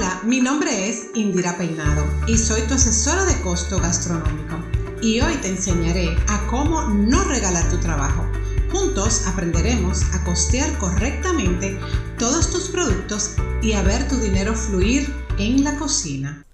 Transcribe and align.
Hola, 0.00 0.22
mi 0.24 0.40
nombre 0.40 0.88
es 0.88 1.08
Indira 1.14 1.58
Peinado 1.58 2.06
y 2.26 2.38
soy 2.38 2.62
tu 2.62 2.72
asesora 2.72 3.26
de 3.26 3.38
costo 3.42 3.78
gastronómico. 3.78 4.56
Y 5.02 5.20
hoy 5.20 5.34
te 5.42 5.48
enseñaré 5.48 6.16
a 6.26 6.46
cómo 6.46 6.80
no 6.84 7.22
regalar 7.24 7.68
tu 7.68 7.76
trabajo. 7.80 8.24
Juntos 8.72 9.26
aprenderemos 9.26 10.02
a 10.14 10.24
costear 10.24 10.78
correctamente 10.78 11.78
todos 12.18 12.50
tus 12.50 12.70
productos 12.70 13.34
y 13.60 13.74
a 13.74 13.82
ver 13.82 14.08
tu 14.08 14.16
dinero 14.16 14.54
fluir 14.54 15.14
en 15.36 15.64
la 15.64 15.76
cocina. 15.76 16.46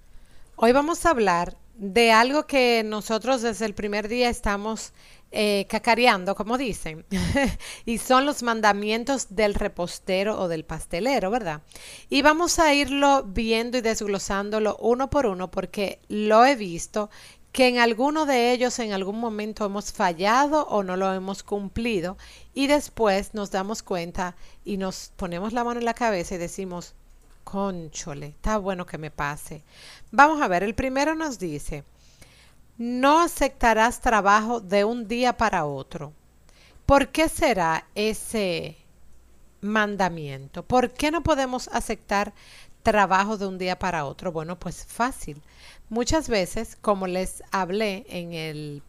Hoy 0.57 0.73
vamos 0.73 1.05
a 1.05 1.11
hablar 1.11 1.55
de 1.77 2.11
algo 2.11 2.47
que 2.47 2.83
nosotros 2.83 3.41
desde 3.41 3.65
el 3.65 3.75
primer 3.75 4.07
día 4.07 4.29
estamos 4.29 4.93
eh, 5.31 5.67
cacareando, 5.69 6.35
como 6.35 6.57
dicen, 6.57 7.05
y 7.85 7.97
son 7.97 8.25
los 8.25 8.43
mandamientos 8.43 9.35
del 9.35 9.53
repostero 9.53 10.39
o 10.39 10.47
del 10.47 10.65
pastelero, 10.65 11.29
¿verdad? 11.29 11.61
Y 12.09 12.21
vamos 12.21 12.59
a 12.59 12.73
irlo 12.73 13.23
viendo 13.23 13.77
y 13.77 13.81
desglosándolo 13.81 14.77
uno 14.79 15.09
por 15.09 15.27
uno 15.27 15.51
porque 15.51 15.99
lo 16.07 16.45
he 16.45 16.55
visto 16.55 17.09
que 17.51 17.67
en 17.67 17.79
alguno 17.79 18.25
de 18.25 18.51
ellos 18.51 18.79
en 18.79 18.93
algún 18.93 19.19
momento 19.19 19.65
hemos 19.65 19.91
fallado 19.91 20.65
o 20.67 20.83
no 20.83 20.95
lo 20.95 21.13
hemos 21.13 21.43
cumplido 21.43 22.17
y 22.53 22.67
después 22.67 23.33
nos 23.33 23.51
damos 23.51 23.83
cuenta 23.83 24.35
y 24.63 24.77
nos 24.77 25.11
ponemos 25.15 25.53
la 25.53 25.63
mano 25.63 25.79
en 25.79 25.85
la 25.85 25.93
cabeza 25.93 26.35
y 26.35 26.37
decimos, 26.37 26.95
conchole, 27.49 28.27
está 28.27 28.57
bueno 28.57 28.85
que 28.85 28.97
me 28.97 29.09
pase. 29.09 29.63
Vamos 30.11 30.41
a 30.41 30.49
ver, 30.49 30.63
el 30.63 30.75
primero 30.75 31.15
nos 31.15 31.39
dice, 31.39 31.85
no 32.77 33.21
aceptarás 33.21 34.01
trabajo 34.01 34.59
de 34.59 34.83
un 34.83 35.07
día 35.07 35.37
para 35.37 35.63
otro. 35.63 36.11
¿Por 36.85 37.07
qué 37.07 37.29
será 37.29 37.87
ese 37.95 38.75
mandamiento? 39.61 40.63
¿Por 40.63 40.91
qué 40.91 41.09
no 41.09 41.23
podemos 41.23 41.69
aceptar 41.69 42.33
trabajo 42.83 43.37
de 43.37 43.47
un 43.47 43.57
día 43.57 43.79
para 43.79 44.03
otro? 44.03 44.33
Bueno, 44.33 44.59
pues 44.59 44.85
fácil. 44.85 45.41
Muchas 45.87 46.27
veces, 46.27 46.75
como 46.81 47.07
les 47.07 47.43
hablé 47.51 48.05
en, 48.09 48.33
el, 48.33 48.83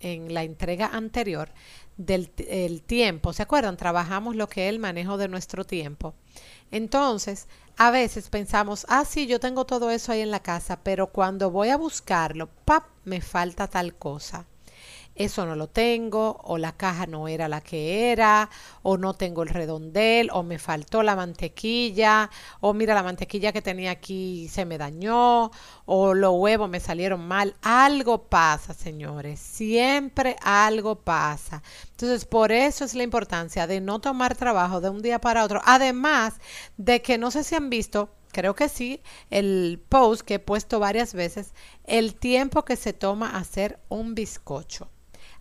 en 0.00 0.34
la 0.34 0.42
entrega 0.42 0.86
anterior 0.86 1.50
del 1.96 2.82
tiempo, 2.82 3.32
¿se 3.32 3.42
acuerdan? 3.42 3.76
Trabajamos 3.76 4.36
lo 4.36 4.48
que 4.48 4.66
es 4.66 4.70
el 4.74 4.78
manejo 4.78 5.16
de 5.16 5.28
nuestro 5.28 5.64
tiempo. 5.64 6.14
Entonces, 6.70 7.48
a 7.76 7.90
veces 7.90 8.28
pensamos, 8.28 8.86
ah, 8.88 9.04
sí, 9.04 9.26
yo 9.26 9.40
tengo 9.40 9.64
todo 9.64 9.90
eso 9.90 10.12
ahí 10.12 10.20
en 10.20 10.30
la 10.30 10.42
casa, 10.42 10.80
pero 10.82 11.06
cuando 11.08 11.50
voy 11.50 11.70
a 11.70 11.76
buscarlo, 11.76 12.48
¡pap! 12.64 12.84
me 13.04 13.20
falta 13.20 13.68
tal 13.68 13.94
cosa 13.94 14.46
eso 15.16 15.46
no 15.46 15.56
lo 15.56 15.68
tengo, 15.68 16.40
o 16.44 16.58
la 16.58 16.72
caja 16.72 17.06
no 17.06 17.28
era 17.28 17.48
la 17.48 17.60
que 17.60 18.12
era, 18.12 18.50
o 18.82 18.96
no 18.98 19.14
tengo 19.14 19.42
el 19.42 19.48
redondel, 19.48 20.30
o 20.32 20.42
me 20.42 20.58
faltó 20.58 21.02
la 21.02 21.16
mantequilla, 21.16 22.30
o 22.60 22.74
mira 22.74 22.94
la 22.94 23.02
mantequilla 23.02 23.52
que 23.52 23.62
tenía 23.62 23.92
aquí 23.92 24.48
se 24.48 24.64
me 24.64 24.78
dañó, 24.78 25.50
o 25.86 26.14
los 26.14 26.34
huevos 26.34 26.68
me 26.68 26.80
salieron 26.80 27.26
mal. 27.26 27.56
Algo 27.62 28.28
pasa, 28.28 28.74
señores, 28.74 29.40
siempre 29.40 30.36
algo 30.42 30.96
pasa. 30.96 31.62
Entonces, 31.90 32.24
por 32.24 32.52
eso 32.52 32.84
es 32.84 32.94
la 32.94 33.02
importancia 33.02 33.66
de 33.66 33.80
no 33.80 34.00
tomar 34.00 34.36
trabajo 34.36 34.80
de 34.80 34.90
un 34.90 35.02
día 35.02 35.20
para 35.20 35.44
otro. 35.44 35.60
Además 35.64 36.34
de 36.76 37.02
que 37.02 37.18
no 37.18 37.30
sé 37.30 37.44
si 37.44 37.54
han 37.54 37.70
visto, 37.70 38.10
creo 38.32 38.54
que 38.54 38.68
sí, 38.68 39.02
el 39.30 39.82
post 39.88 40.22
que 40.22 40.34
he 40.34 40.38
puesto 40.38 40.78
varias 40.78 41.14
veces, 41.14 41.54
el 41.84 42.14
tiempo 42.14 42.64
que 42.64 42.76
se 42.76 42.92
toma 42.92 43.36
hacer 43.36 43.78
un 43.88 44.14
bizcocho 44.14 44.90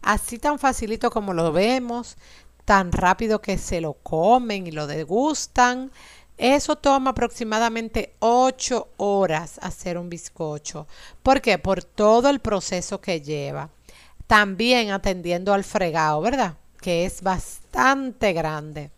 así 0.05 0.39
tan 0.39 0.59
facilito 0.59 1.09
como 1.09 1.33
lo 1.33 1.51
vemos, 1.51 2.15
tan 2.63 2.91
rápido 2.91 3.41
que 3.41 3.57
se 3.57 3.81
lo 3.81 3.93
comen 3.93 4.67
y 4.67 4.71
lo 4.71 4.87
degustan. 4.87 5.91
Eso 6.37 6.75
toma 6.75 7.11
aproximadamente 7.11 8.15
8 8.19 8.89
horas 8.97 9.59
hacer 9.61 9.97
un 9.97 10.09
bizcocho. 10.09 10.87
¿Por 11.23 11.41
qué? 11.41 11.57
Por 11.57 11.83
todo 11.83 12.29
el 12.29 12.39
proceso 12.39 13.01
que 13.01 13.21
lleva. 13.21 13.69
También 14.27 14.91
atendiendo 14.91 15.53
al 15.53 15.63
fregado, 15.63 16.21
¿verdad? 16.21 16.55
Que 16.81 17.05
es 17.05 17.21
bastante 17.21 18.33
grande. 18.33 18.91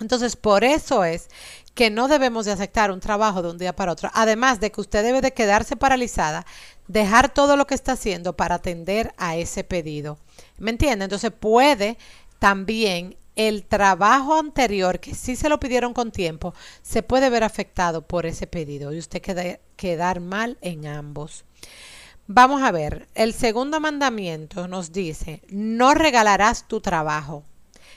Entonces, 0.00 0.36
por 0.36 0.64
eso 0.64 1.04
es 1.04 1.28
que 1.74 1.90
no 1.90 2.08
debemos 2.08 2.46
de 2.46 2.52
aceptar 2.52 2.90
un 2.90 3.00
trabajo 3.00 3.42
de 3.42 3.50
un 3.50 3.58
día 3.58 3.74
para 3.74 3.92
otro. 3.92 4.10
Además 4.14 4.60
de 4.60 4.70
que 4.70 4.80
usted 4.80 5.02
debe 5.02 5.20
de 5.20 5.32
quedarse 5.32 5.76
paralizada, 5.76 6.46
dejar 6.86 7.32
todo 7.32 7.56
lo 7.56 7.66
que 7.66 7.74
está 7.74 7.92
haciendo 7.92 8.36
para 8.36 8.56
atender 8.56 9.12
a 9.16 9.36
ese 9.36 9.64
pedido. 9.64 10.18
¿Me 10.58 10.70
entiende? 10.70 11.04
Entonces 11.04 11.30
puede 11.30 11.98
también 12.38 13.16
el 13.38 13.64
trabajo 13.64 14.34
anterior, 14.34 14.98
que 14.98 15.14
sí 15.14 15.36
se 15.36 15.48
lo 15.48 15.60
pidieron 15.60 15.94
con 15.94 16.10
tiempo, 16.10 16.54
se 16.82 17.04
puede 17.04 17.30
ver 17.30 17.44
afectado 17.44 18.02
por 18.02 18.26
ese 18.26 18.48
pedido 18.48 18.92
y 18.92 18.98
usted 18.98 19.22
queda, 19.22 19.60
quedar 19.76 20.18
mal 20.20 20.58
en 20.60 20.86
ambos. 20.86 21.44
Vamos 22.26 22.62
a 22.62 22.72
ver, 22.72 23.08
el 23.14 23.32
segundo 23.32 23.78
mandamiento 23.80 24.66
nos 24.66 24.92
dice, 24.92 25.40
no 25.48 25.94
regalarás 25.94 26.66
tu 26.66 26.80
trabajo. 26.80 27.44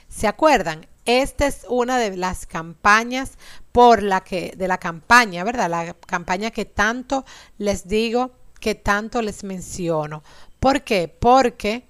¿Se 0.08 0.28
acuerdan? 0.28 0.86
Esta 1.04 1.48
es 1.48 1.66
una 1.68 1.98
de 1.98 2.16
las 2.16 2.46
campañas 2.46 3.32
por 3.72 4.02
la 4.02 4.22
que, 4.22 4.54
de 4.56 4.68
la 4.68 4.78
campaña, 4.78 5.42
¿verdad? 5.42 5.68
La 5.68 5.94
campaña 5.94 6.52
que 6.52 6.64
tanto 6.64 7.24
les 7.58 7.88
digo, 7.88 8.30
que 8.60 8.76
tanto 8.76 9.20
les 9.22 9.42
menciono. 9.42 10.22
¿Por 10.60 10.82
qué? 10.82 11.08
Porque 11.08 11.88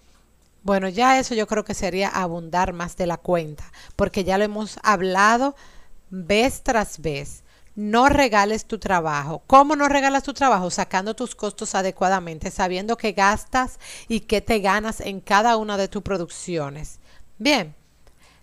bueno, 0.63 0.89
ya 0.89 1.19
eso 1.19 1.35
yo 1.35 1.47
creo 1.47 1.65
que 1.65 1.75
sería 1.75 2.09
abundar 2.09 2.73
más 2.73 2.97
de 2.97 3.07
la 3.07 3.17
cuenta, 3.17 3.65
porque 3.97 4.25
ya 4.25 4.39
lo 4.39 4.45
hemos 4.45 4.79
hablado 4.83 5.55
vez 6.11 6.63
tras 6.63 7.01
vez. 7.01 7.43
No 7.75 8.11
regales 8.11 8.67
tu 8.67 8.79
trabajo. 8.79 9.43
¿Cómo 9.47 9.77
no 9.77 9.89
regalas 9.89 10.25
tu 10.25 10.35
trabajo? 10.35 10.71
Sacando 10.71 11.15
tus 11.15 11.35
costos 11.35 11.75
adecuadamente, 11.75 12.51
sabiendo 12.51 12.99
qué 12.99 13.13
gastas 13.13 13.79
y 14.09 14.21
qué 14.21 14.43
te 14.43 14.59
ganas 14.59 15.01
en 15.01 15.21
cada 15.21 15.57
una 15.57 15.79
de 15.79 15.89
tus 15.89 16.03
producciones. 16.03 17.01
Bien, 17.39 17.75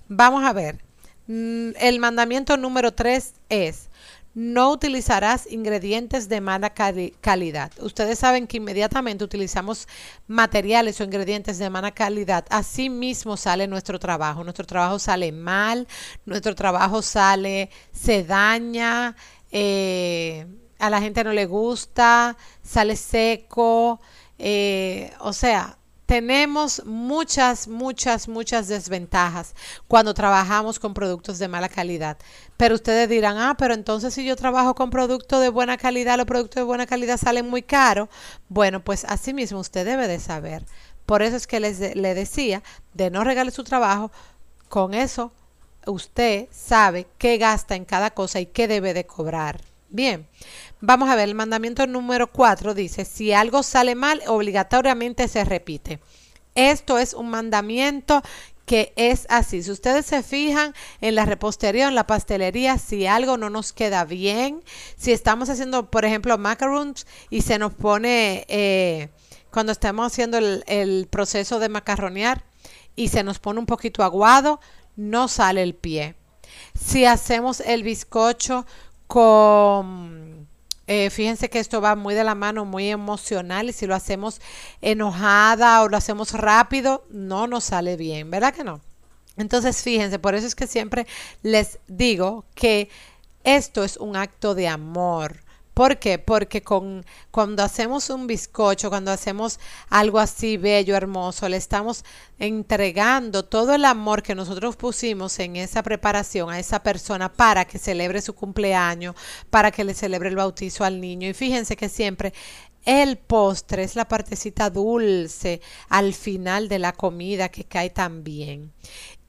vamos 0.08 0.44
a 0.44 0.53
ver. 0.53 0.79
Mm, 1.28 1.74
el 1.79 2.00
mandamiento 2.00 2.58
número 2.58 2.91
tres 2.91 3.35
es, 3.50 3.90
no 4.39 4.72
utilizarás 4.72 5.51
ingredientes 5.51 6.29
de 6.29 6.39
mala 6.39 6.69
calidad. 6.69 7.72
Ustedes 7.81 8.19
saben 8.19 8.47
que 8.47 8.55
inmediatamente 8.55 9.25
utilizamos 9.25 9.85
materiales 10.27 11.01
o 11.01 11.03
ingredientes 11.03 11.57
de 11.57 11.69
mala 11.69 11.91
calidad. 11.91 12.45
Así 12.49 12.89
mismo 12.89 13.35
sale 13.35 13.67
nuestro 13.67 13.99
trabajo. 13.99 14.45
Nuestro 14.45 14.66
trabajo 14.66 14.97
sale 14.97 15.33
mal, 15.33 15.89
nuestro 16.25 16.55
trabajo 16.55 17.01
sale, 17.01 17.69
se 17.91 18.23
daña, 18.23 19.13
eh, 19.51 20.47
a 20.79 20.89
la 20.89 21.01
gente 21.01 21.22
no 21.25 21.33
le 21.33 21.45
gusta, 21.45 22.38
sale 22.63 22.95
seco. 22.95 23.99
Eh, 24.38 25.11
o 25.19 25.33
sea, 25.33 25.78
tenemos 26.09 26.84
muchas, 26.88 27.68
muchas, 27.68 28.28
muchas 28.28 28.68
desventajas 28.68 29.53
cuando 29.88 30.16
trabajamos 30.16 30.80
con 30.80 30.96
productos 30.96 31.38
de 31.38 31.47
mala 31.47 31.70
calidad. 31.70 32.18
Pero 32.58 32.74
ustedes 32.74 33.08
dirán, 33.08 33.38
ah, 33.38 33.56
pero 33.56 33.75
entonces 33.75 34.16
si 34.16 34.25
yo 34.25 34.36
trabajo 34.36 34.74
con 34.74 34.90
productos 34.90 35.40
de 35.40 35.50
buena 35.50 35.78
calidad, 35.78 36.18
los 36.18 36.25
productos 36.25 36.56
de 36.56 36.64
buena 36.64 36.88
calidad 36.88 37.20
salen 37.20 37.47
muy 37.47 37.62
caros. 37.62 38.09
Bueno, 38.47 38.84
pues 38.84 39.06
así 39.06 39.36
mismo 39.36 39.59
usted 39.59 39.86
debe 39.86 40.08
de 40.08 40.20
saber. 40.20 40.66
Por 41.06 41.22
eso 41.22 41.36
es 41.36 41.46
que 41.46 41.59
les 41.59 41.96
le 41.96 42.16
decía 42.16 42.64
de 42.96 43.12
no 43.12 43.24
regalar 43.24 43.53
su 43.53 43.64
trabajo. 43.64 44.12
Con 44.68 44.96
eso 44.96 45.31
usted 45.86 46.47
sabe 46.50 47.06
qué 47.20 47.38
gasta 47.38 47.76
en 47.76 47.86
cada 47.86 48.09
cosa 48.16 48.40
y 48.40 48.47
qué 48.47 48.68
debe 48.68 48.96
de 48.96 49.06
cobrar. 49.06 49.62
Bien, 49.91 50.27
vamos 50.81 51.09
a 51.09 51.16
ver, 51.16 51.29
el 51.29 51.35
mandamiento 51.35 51.88
número 51.88 52.31
4 52.31 52.75
dice, 52.75 53.05
si 53.05 53.33
algo 53.33 53.63
sale 53.63 53.95
mal, 53.95 54.22
obligatoriamente 54.27 55.27
se 55.27 55.44
repite. 55.44 56.00
Esto 56.53 57.00
es 57.00 57.16
un 57.16 57.29
mandamiento 57.29 58.22
que 58.66 58.94
es 58.95 59.25
así. 59.29 59.63
Si 59.63 59.72
ustedes 59.72 60.05
se 60.05 60.22
fijan 60.22 60.75
en 61.01 61.16
la 61.16 61.25
repostería 61.25 61.88
en 61.88 61.95
la 61.95 62.05
pastelería, 62.05 62.78
si 62.78 63.07
algo 63.07 63.35
no 63.38 63.49
nos 63.49 63.73
queda 63.73 64.05
bien, 64.05 64.63
si 64.95 65.11
estamos 65.11 65.49
haciendo, 65.49 65.89
por 65.89 66.05
ejemplo, 66.05 66.37
macarons 66.37 67.08
y 67.31 67.41
se 67.41 67.58
nos 67.58 67.73
pone, 67.73 68.46
eh, 68.47 69.09
cuando 69.49 69.72
estamos 69.72 70.05
haciendo 70.05 70.37
el, 70.37 70.64
el 70.67 71.08
proceso 71.09 71.58
de 71.58 71.69
macarronear 71.69 72.43
y 72.96 73.08
se 73.08 73.23
nos 73.23 73.40
pone 73.40 73.59
un 73.59 73.66
poquito 73.66 74.03
aguado, 74.03 74.59
no 74.96 75.28
sale 75.28 75.64
el 75.64 75.73
pie. 75.73 76.16
Si 76.79 77.05
hacemos 77.05 77.61
el 77.61 77.81
bizcocho 77.81 78.67
con... 79.09 80.47
Eh, 80.85 81.09
fíjense 81.09 81.50
que 81.50 81.59
esto 81.59 81.82
va 81.82 81.96
muy 81.96 82.14
de 82.14 82.23
la 82.23 82.35
mano, 82.35 82.64
muy 82.64 82.90
emocional 82.90 83.70
y 83.70 83.73
si 83.73 83.88
lo 83.88 83.96
hacemos 83.96 84.40
enojada 84.82 85.82
o 85.82 85.90
lo 85.90 85.97
hacemos 85.97 86.34
rápido, 86.34 87.03
no 87.09 87.47
nos 87.47 87.66
sale 87.66 87.97
bien, 87.97 88.29
¿verdad 88.29 88.53
que 88.53 88.64
no? 88.64 88.82
Entonces, 89.35 89.82
fíjense, 89.82 90.20
por 90.20 90.35
eso 90.35 90.46
es 90.46 90.56
que 90.56 90.67
siempre 90.67 91.08
les 91.41 91.79
digo 91.88 92.46
que 92.56 92.90
esto 93.44 93.84
es 93.84 93.97
un 93.97 94.16
acto 94.16 94.53
de 94.53 94.67
amor 94.67 95.38
¿Por 95.79 95.97
qué? 95.97 96.20
Porque 96.20 96.61
con, 96.61 97.05
cuando 97.31 97.64
hacemos 97.64 98.09
un 98.09 98.28
bizcocho, 98.28 98.90
cuando 98.90 99.11
hacemos 99.11 99.61
algo 99.87 100.20
así 100.20 100.58
bello, 100.58 100.93
hermoso, 100.93 101.47
le 101.47 101.55
estamos 101.55 102.03
entregando 102.37 103.46
todo 103.46 103.73
el 103.73 103.85
amor 103.85 104.22
que 104.22 104.35
nosotros 104.35 104.76
pusimos 104.76 105.40
en 105.40 105.55
esa 105.55 105.81
preparación 105.81 106.49
a 106.49 106.59
esa 106.59 106.84
persona 106.84 107.31
para 107.31 107.64
que 107.64 107.79
celebre 107.79 108.22
su 108.22 108.35
cumpleaños, 108.35 109.16
para 109.49 109.72
que 109.72 109.85
le 109.85 109.93
celebre 109.93 110.28
el 110.28 110.35
bautizo 110.35 110.84
al 110.84 110.99
niño. 110.99 111.29
Y 111.29 111.34
fíjense 111.34 111.78
que 111.78 111.87
siempre 111.87 112.34
el 112.84 113.17
postre 113.17 113.84
es 113.84 113.96
la 113.96 114.05
partecita 114.05 114.70
dulce 114.70 115.61
al 115.87 116.14
final 116.14 116.67
de 116.67 116.79
la 116.79 116.91
comida 116.91 117.47
que 117.47 117.64
cae 117.64 117.90
tan 117.90 118.26
bien. 118.26 118.73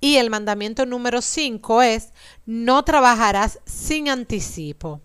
Y 0.01 0.17
el 0.17 0.31
mandamiento 0.31 0.85
número 0.85 1.23
5 1.23 1.83
es, 1.83 2.13
no 2.45 2.85
trabajarás 2.85 3.61
sin 3.67 4.09
anticipo. 4.09 5.01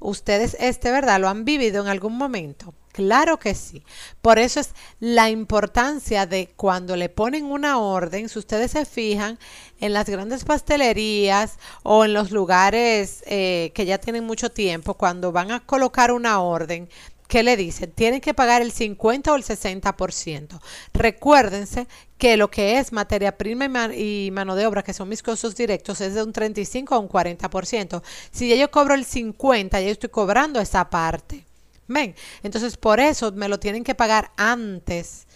Ustedes 0.00 0.56
este, 0.60 0.90
¿verdad? 0.90 1.20
¿Lo 1.20 1.28
han 1.28 1.44
vivido 1.44 1.82
en 1.82 1.88
algún 1.88 2.16
momento? 2.16 2.74
Claro 2.92 3.38
que 3.38 3.54
sí. 3.54 3.84
Por 4.22 4.38
eso 4.38 4.58
es 4.58 4.70
la 4.98 5.30
importancia 5.30 6.26
de 6.26 6.48
cuando 6.56 6.96
le 6.96 7.08
ponen 7.08 7.44
una 7.44 7.78
orden, 7.78 8.28
si 8.28 8.38
ustedes 8.38 8.72
se 8.72 8.84
fijan 8.84 9.38
en 9.78 9.92
las 9.92 10.08
grandes 10.08 10.44
pastelerías 10.44 11.58
o 11.84 12.04
en 12.04 12.12
los 12.12 12.32
lugares 12.32 13.22
eh, 13.26 13.70
que 13.74 13.86
ya 13.86 13.98
tienen 13.98 14.24
mucho 14.24 14.50
tiempo, 14.50 14.94
cuando 14.94 15.30
van 15.30 15.52
a 15.52 15.60
colocar 15.60 16.10
una 16.10 16.40
orden, 16.40 16.88
¿qué 17.28 17.42
le 17.42 17.56
dicen? 17.56 17.92
Tienen 17.92 18.20
que 18.20 18.34
pagar 18.34 18.62
el 18.62 18.72
50 18.72 19.32
o 19.32 19.36
el 19.36 19.44
60%. 19.44 20.60
Recuérdense 20.92 21.86
que 22.16 22.36
lo 22.36 22.50
que 22.50 22.78
es 22.78 22.92
materia 22.92 23.38
prima 23.38 23.66
y, 23.94 24.30
mano 24.32 24.56
de 24.56 24.66
obra, 24.66 24.82
que 24.82 24.92
son 24.92 25.08
mis 25.08 25.22
costos 25.22 25.54
directos, 25.54 26.00
es 26.00 26.14
de 26.14 26.22
un 26.24 26.32
35 26.32 26.94
a 26.94 26.98
un 26.98 27.08
40%. 27.08 28.02
Si 28.32 28.58
yo 28.58 28.70
cobro 28.70 28.94
el 28.94 29.04
50, 29.04 29.80
yo 29.80 29.90
estoy 29.90 30.08
cobrando 30.08 30.58
esa 30.60 30.90
parte. 30.90 31.44
¿Ven? 31.86 32.14
Entonces, 32.42 32.76
por 32.76 32.98
eso 32.98 33.30
me 33.32 33.48
lo 33.48 33.60
tienen 33.60 33.84
que 33.84 33.94
pagar 33.94 34.32
antes 34.36 35.27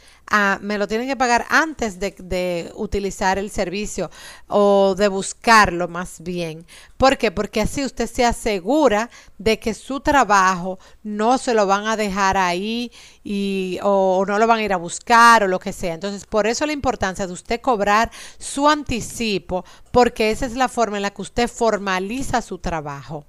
me 0.60 0.78
lo 0.78 0.88
tienen 0.88 1.08
que 1.08 1.16
pagar 1.16 1.46
antes 1.50 1.98
de, 1.98 2.72
utilizar 2.74 3.38
el 3.38 3.50
servicio 3.50 4.10
o 4.48 4.94
de 4.96 5.08
buscarlo 5.08 5.88
más 5.88 6.22
bien. 6.22 6.66
¿Por 6.96 7.18
qué? 7.18 7.30
Porque 7.30 7.60
así 7.60 7.84
usted 7.84 8.08
se 8.08 8.24
asegura 8.24 9.10
de 9.38 9.58
que 9.58 9.74
su 9.74 10.00
trabajo 10.00 10.78
no 11.02 11.36
se 11.38 11.54
lo 11.54 11.66
van 11.66 11.86
a 11.86 11.96
dejar 11.96 12.36
ahí 12.36 12.90
y, 13.22 13.78
o 13.82 14.24
no 14.26 14.38
lo 14.38 14.46
van 14.46 14.60
a 14.60 14.64
ir 14.64 14.72
a 14.72 14.78
buscar 14.78 15.42
o 15.42 15.48
lo 15.48 15.58
que 15.58 15.72
sea. 15.72 15.94
Entonces, 15.94 16.24
por 16.24 16.46
eso 16.46 16.64
la 16.64 16.72
importancia 16.72 17.26
de 17.26 17.32
usted 17.32 17.60
cobrar 17.60 18.10
su 18.38 18.68
anticipo, 18.68 19.64
porque 19.90 20.30
esa 20.30 20.46
es 20.46 20.54
la 20.54 20.68
forma 20.68 20.96
en 20.96 21.02
la 21.02 21.10
que 21.10 21.22
usted 21.22 21.48
formaliza 21.48 22.40
su 22.40 22.58
trabajo. 22.58 23.26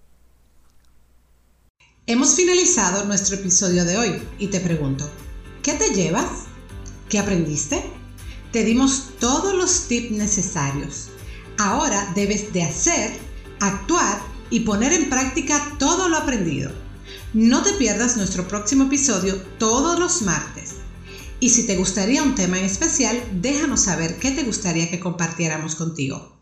Hemos 2.06 2.36
finalizado 2.36 3.06
nuestro 3.06 3.38
episodio 3.38 3.86
de 3.86 3.98
hoy 3.98 4.28
y 4.38 4.48
te 4.48 4.60
pregunto, 4.60 5.10
¿qué 5.62 5.74
te 5.74 5.94
llevas? 5.94 6.43
¿Qué 7.13 7.19
aprendiste? 7.19 7.80
Te 8.51 8.63
dimos 8.63 9.10
todos 9.19 9.54
los 9.54 9.88
tips 9.88 10.10
necesarios. 10.13 11.10
Ahora 11.60 12.12
debes 12.15 12.51
de 12.54 12.63
hacer, 12.63 13.12
actuar 13.60 14.19
y 14.50 14.62
poner 14.62 14.94
en 14.94 15.12
práctica 15.12 15.75
todo 15.77 16.10
lo 16.10 16.18
aprendido. 16.18 16.71
No 17.36 17.62
te 17.62 17.74
pierdas 17.74 18.18
nuestro 18.18 18.48
próximo 18.48 18.86
episodio 18.86 19.36
todos 19.60 20.00
los 20.00 20.24
martes. 20.24 20.77
Y 21.39 21.50
si 21.50 21.68
te 21.68 21.77
gustaría 21.77 22.24
un 22.24 22.33
tema 22.33 22.57
en 22.57 22.65
especial, 22.65 23.24
déjanos 23.39 23.81
saber 23.81 24.18
qué 24.18 24.31
te 24.31 24.42
gustaría 24.42 24.89
que 24.89 25.00
compartiéramos 25.00 25.75
contigo. 25.75 26.33